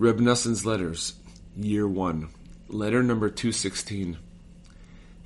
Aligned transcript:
Reb 0.00 0.18
Noson's 0.18 0.64
Letters, 0.64 1.12
Year 1.54 1.86
1, 1.86 2.30
Letter 2.70 3.02
number 3.02 3.28
216. 3.28 4.16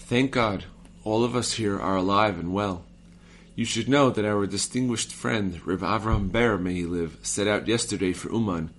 Thank 0.00 0.32
God, 0.32 0.64
all 1.04 1.22
of 1.22 1.36
us 1.36 1.52
here 1.52 1.78
are 1.78 1.94
alive 1.94 2.40
and 2.40 2.52
well. 2.52 2.84
You 3.54 3.66
should 3.66 3.88
know 3.88 4.10
that 4.10 4.24
our 4.24 4.46
distinguished 4.46 5.12
friend, 5.12 5.64
Reb 5.64 5.78
Avraham 5.78 6.32
Ber, 6.32 6.58
may 6.58 6.74
he 6.74 6.86
live, 6.86 7.18
set 7.22 7.46
out 7.46 7.68
yesterday 7.68 8.12
for 8.12 8.32
Uman, 8.32 8.70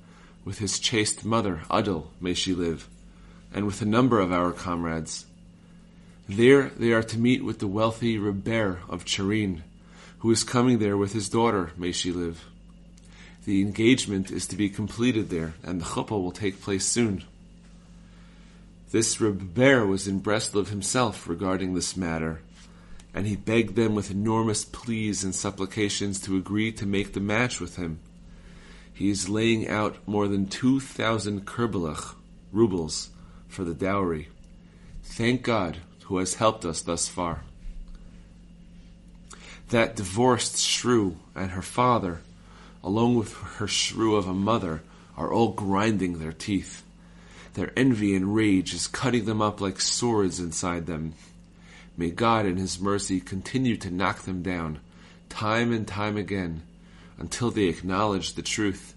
with 0.44 0.60
his 0.60 0.79
chaste 0.79 1.23
mother, 1.23 1.62
Adel, 1.71 2.12
may 2.19 2.33
she 2.33 2.53
live, 2.53 2.89
and 3.53 3.65
with 3.65 3.81
a 3.81 3.85
number 3.85 4.19
of 4.19 4.33
our 4.33 4.51
comrades. 4.51 5.25
There 6.27 6.71
they 6.71 6.91
are 6.91 7.03
to 7.03 7.17
meet 7.17 7.41
with 7.41 7.59
the 7.59 7.67
wealthy 7.67 8.17
Reb 8.17 8.43
Ber 8.43 8.79
of 8.89 9.05
Charin, 9.05 9.63
who 10.19 10.29
is 10.29 10.43
coming 10.43 10.79
there 10.79 10.97
with 10.97 11.13
his 11.13 11.29
daughter, 11.29 11.71
may 11.77 11.93
she 11.93 12.12
live. 12.12 12.43
The 13.46 13.62
engagement 13.62 14.31
is 14.31 14.47
to 14.47 14.55
be 14.55 14.69
completed 14.69 15.29
there, 15.29 15.53
and 15.63 15.79
the 15.79 15.85
chuppah 15.85 16.20
will 16.20 16.31
take 16.31 16.62
place 16.62 16.84
soon. 16.84 17.23
This 18.91 19.22
Reb 19.22 19.53
Ber 19.53 19.86
was 19.86 20.08
in 20.08 20.20
Breslov 20.20 20.70
himself 20.70 21.27
regarding 21.27 21.76
this 21.76 21.95
matter, 21.95 22.41
and 23.13 23.27
he 23.27 23.36
begged 23.36 23.76
them 23.76 23.94
with 23.94 24.09
enormous 24.09 24.66
pleas 24.66 25.23
and 25.23 25.36
supplications 25.36 26.20
to 26.22 26.38
agree 26.38 26.72
to 26.72 26.88
make 26.88 27.13
the 27.13 27.20
match 27.20 27.59
with 27.59 27.76
him. 27.76 28.00
He 28.91 29.09
is 29.09 29.30
laying 29.30 29.67
out 29.67 29.98
more 30.08 30.27
than 30.27 30.48
2,000 30.48 31.45
kerbelach, 31.45 32.16
rubles, 32.52 33.09
for 33.48 33.64
the 33.64 33.75
dowry. 33.75 34.30
Thank 35.03 35.44
God, 35.44 35.77
who 36.05 36.17
has 36.17 36.36
helped 36.36 36.66
us 36.66 36.81
thus 36.81 37.08
far. 37.08 37.44
That 39.70 39.95
divorced 39.95 40.58
shrew 40.58 41.17
and 41.36 41.52
her 41.52 41.62
father 41.62 42.22
along 42.85 43.16
with 43.16 43.34
her 43.34 43.67
shrew 43.67 44.16
of 44.16 44.27
a 44.27 44.34
mother, 44.34 44.84
are 45.17 45.34
all 45.34 45.49
grinding 45.49 46.20
their 46.20 46.31
teeth. 46.31 46.84
Their 47.55 47.71
envy 47.75 48.16
and 48.16 48.35
rage 48.35 48.73
is 48.73 48.88
cutting 48.88 49.25
them 49.25 49.42
up 49.42 49.59
like 49.59 49.81
swords 49.81 50.39
inside 50.39 50.86
them. 50.86 51.16
May 51.97 52.11
God 52.11 52.45
in 52.45 52.58
His 52.58 52.80
mercy 52.80 53.19
continue 53.19 53.75
to 53.77 53.89
knock 53.89 54.19
them 54.19 54.44
down, 54.44 54.80
time 55.30 55.72
and 55.72 55.88
time 55.88 56.16
again, 56.16 56.61
until 57.17 57.50
they 57.50 57.66
acknowledge 57.66 58.33
the 58.33 58.42
truth. 58.44 58.94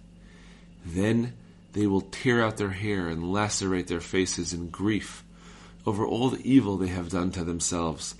Then 0.84 1.32
they 1.72 1.86
will 1.86 2.02
tear 2.02 2.42
out 2.42 2.58
their 2.58 2.70
hair 2.70 3.08
and 3.08 3.32
lacerate 3.32 3.86
their 3.86 4.00
faces 4.00 4.52
in 4.52 4.68
grief 4.68 5.24
over 5.86 6.04
all 6.04 6.28
the 6.28 6.46
evil 6.46 6.76
they 6.76 6.88
have 6.88 7.08
done 7.08 7.30
to 7.30 7.44
themselves 7.44 8.14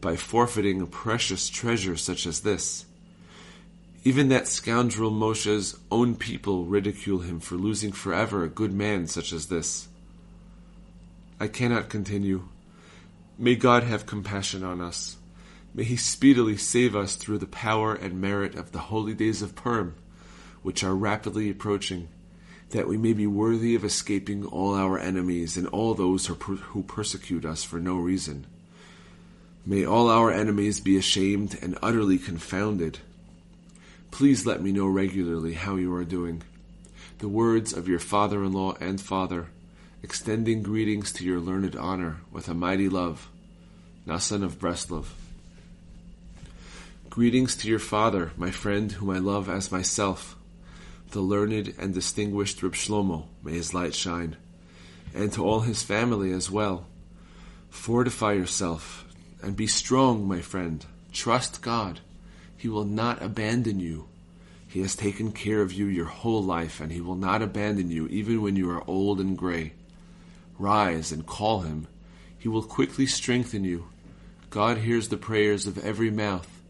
by 0.00 0.14
forfeiting 0.14 0.80
a 0.80 0.86
precious 0.86 1.48
treasure 1.48 1.96
such 1.96 2.24
as 2.24 2.40
this. 2.40 2.84
Even 4.08 4.30
that 4.30 4.48
scoundrel 4.48 5.10
Moshe's 5.10 5.76
own 5.90 6.14
people 6.14 6.64
ridicule 6.64 7.18
him 7.18 7.40
for 7.40 7.56
losing 7.56 7.92
forever 7.92 8.42
a 8.42 8.48
good 8.48 8.72
man 8.72 9.06
such 9.06 9.34
as 9.34 9.48
this. 9.48 9.86
I 11.38 11.46
cannot 11.46 11.90
continue. 11.90 12.48
May 13.36 13.54
God 13.54 13.82
have 13.82 14.06
compassion 14.06 14.64
on 14.64 14.80
us. 14.80 15.18
May 15.74 15.84
He 15.84 15.98
speedily 15.98 16.56
save 16.56 16.96
us 16.96 17.16
through 17.16 17.36
the 17.36 17.46
power 17.46 17.94
and 17.94 18.18
merit 18.18 18.54
of 18.54 18.72
the 18.72 18.78
holy 18.78 19.12
days 19.12 19.42
of 19.42 19.54
Purim, 19.54 19.94
which 20.62 20.82
are 20.82 20.94
rapidly 20.94 21.50
approaching, 21.50 22.08
that 22.70 22.88
we 22.88 22.96
may 22.96 23.12
be 23.12 23.26
worthy 23.26 23.74
of 23.74 23.84
escaping 23.84 24.46
all 24.46 24.74
our 24.74 24.98
enemies 24.98 25.58
and 25.58 25.66
all 25.66 25.92
those 25.92 26.28
who 26.28 26.82
persecute 26.84 27.44
us 27.44 27.62
for 27.62 27.78
no 27.78 27.98
reason. 27.98 28.46
May 29.66 29.84
all 29.84 30.08
our 30.08 30.32
enemies 30.32 30.80
be 30.80 30.96
ashamed 30.96 31.58
and 31.60 31.76
utterly 31.82 32.16
confounded. 32.16 33.00
Please 34.18 34.44
let 34.44 34.60
me 34.60 34.72
know 34.72 34.88
regularly 34.88 35.54
how 35.54 35.76
you 35.76 35.94
are 35.94 36.02
doing. 36.02 36.42
The 37.20 37.28
words 37.28 37.72
of 37.72 37.86
your 37.86 38.00
father 38.00 38.42
in 38.42 38.52
law 38.52 38.74
and 38.80 39.00
father, 39.00 39.46
extending 40.02 40.60
greetings 40.64 41.12
to 41.12 41.24
your 41.24 41.38
learned 41.38 41.76
honor 41.76 42.16
with 42.32 42.48
a 42.48 42.52
mighty 42.52 42.88
love. 42.88 43.28
Noson 44.08 44.42
of 44.42 44.58
Breslov. 44.58 45.04
Greetings 47.08 47.54
to 47.58 47.68
your 47.68 47.78
father, 47.78 48.32
my 48.36 48.50
friend, 48.50 48.90
whom 48.90 49.10
I 49.10 49.18
love 49.18 49.48
as 49.48 49.70
myself, 49.70 50.34
the 51.12 51.20
learned 51.20 51.74
and 51.78 51.94
distinguished 51.94 52.60
Reb 52.60 52.72
Shlomo, 52.72 53.26
may 53.44 53.52
his 53.52 53.72
light 53.72 53.94
shine, 53.94 54.36
and 55.14 55.32
to 55.34 55.44
all 55.44 55.60
his 55.60 55.84
family 55.84 56.32
as 56.32 56.50
well. 56.50 56.88
Fortify 57.70 58.32
yourself 58.32 59.04
and 59.40 59.54
be 59.54 59.68
strong, 59.68 60.26
my 60.26 60.40
friend. 60.40 60.84
Trust 61.12 61.62
God. 61.62 62.00
He 62.58 62.68
will 62.68 62.84
not 62.84 63.22
abandon 63.22 63.78
you. 63.78 64.08
He 64.66 64.80
has 64.80 64.94
taken 64.94 65.32
care 65.32 65.62
of 65.62 65.72
you 65.72 65.86
your 65.86 66.06
whole 66.06 66.42
life, 66.42 66.80
and 66.80 66.92
He 66.92 67.00
will 67.00 67.14
not 67.14 67.40
abandon 67.40 67.90
you 67.90 68.08
even 68.08 68.42
when 68.42 68.56
you 68.56 68.68
are 68.70 68.82
old 68.86 69.20
and 69.20 69.38
gray. 69.38 69.72
Rise 70.58 71.12
and 71.12 71.24
call 71.24 71.60
Him. 71.60 71.86
He 72.36 72.48
will 72.48 72.64
quickly 72.64 73.06
strengthen 73.06 73.64
you. 73.64 73.86
God 74.50 74.78
hears 74.78 75.08
the 75.08 75.16
prayers 75.16 75.66
of 75.66 75.78
every 75.78 76.10
mouth, 76.10 76.60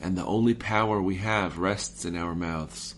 and 0.00 0.18
the 0.18 0.26
only 0.26 0.54
power 0.54 1.00
we 1.00 1.16
have 1.16 1.58
rests 1.58 2.04
in 2.04 2.16
our 2.16 2.34
mouths. 2.34 2.96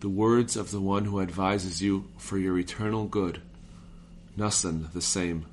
The 0.00 0.08
words 0.08 0.56
of 0.56 0.70
the 0.70 0.80
one 0.80 1.06
who 1.06 1.20
advises 1.20 1.82
you 1.82 2.06
for 2.16 2.38
your 2.38 2.58
eternal 2.58 3.06
good. 3.06 3.42
Noson 4.38 4.92
the 4.92 5.00
same. 5.02 5.46